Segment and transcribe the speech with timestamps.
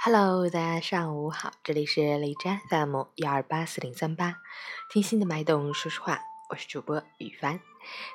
[0.00, 4.36] Hello，大家上午好，这里是荔枝 FM 幺二八四零三八，
[4.88, 6.20] 听心的脉动，说实话，
[6.50, 7.58] 我是主播雨帆。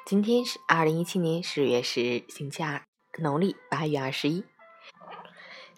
[0.05, 2.81] 今天是二零一七年十月十日，星期二，
[3.19, 4.45] 农历八月二十一。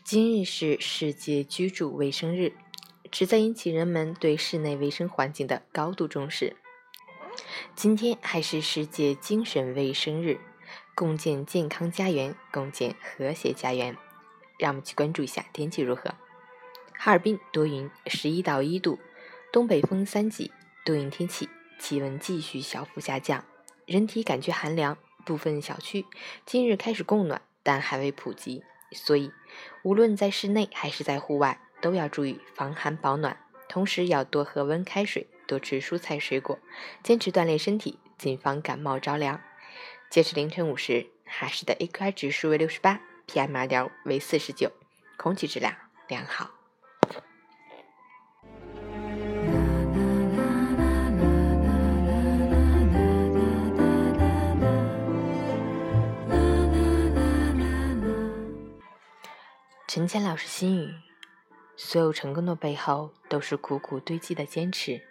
[0.03, 2.53] 今日是世界居住卫生日，
[3.09, 6.55] 旨在引起人们对室内卫生环境的高度重视。
[7.75, 10.39] 今天还是世界精神卫生日，
[10.93, 13.97] 共建健康家园，共建和谐家园。
[14.57, 16.15] 让我们去关注一下天气如何。
[16.97, 18.99] 哈尔滨多云，十一到一度，
[19.51, 20.51] 东北风三级，
[20.83, 23.43] 多云天气，气温继续小幅下降，
[23.85, 24.97] 人体感觉寒凉。
[25.25, 26.05] 部分小区
[26.45, 29.31] 今日开始供暖，但还未普及，所以
[29.81, 33.35] 无论在室内还是在户外，都要注意防寒保暖，
[33.67, 36.59] 同时要多喝温开水，多吃蔬菜水果，
[37.01, 39.41] 坚持锻炼身体，谨防感冒着凉。
[40.11, 43.01] 截至凌晨五时，哈市的 AQI 指数为六十八。
[43.27, 44.71] PM 二点五为四十九，
[45.17, 45.75] 空气质量
[46.07, 46.51] 良好。
[59.87, 60.93] 陈谦老师心语：
[61.77, 65.01] 所有成功的背后都是苦苦堆积的坚持，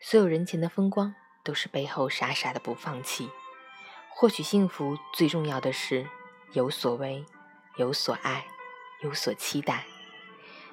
[0.00, 3.30] 所有人前的风光都是背后傻傻的不放弃。
[4.08, 6.06] 或许幸福最重要的是
[6.52, 7.24] 有所为。
[7.76, 8.46] 有所爱，
[9.00, 9.84] 有所期待。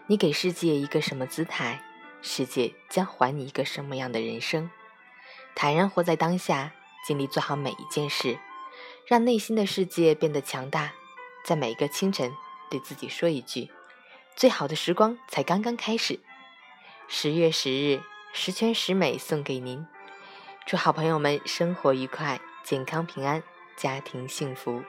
[0.05, 1.83] 你给世界一个什么姿态，
[2.21, 4.69] 世界将还你一个什么样的人生？
[5.55, 6.73] 坦然活在当下，
[7.05, 8.37] 尽力做好每一件事，
[9.07, 10.93] 让内心的世界变得强大。
[11.43, 12.35] 在每一个清晨，
[12.69, 13.71] 对自己说一句
[14.37, 16.19] ：“最好的时光才刚刚开始。”
[17.09, 19.87] 十月十日，十全十美送给您。
[20.67, 23.41] 祝好朋友们生活愉快，健康平安，
[23.75, 24.83] 家庭幸福。